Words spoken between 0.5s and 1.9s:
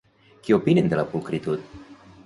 opinen de la pulcritud?